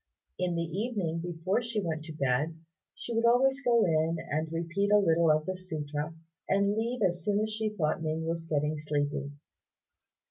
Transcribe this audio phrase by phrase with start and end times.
[0.39, 2.57] In the evening before she went to bed,
[2.95, 6.15] she would always go in and repeat a little of the sutra,
[6.49, 9.29] and leave as soon as she thought Ning was getting sleepy.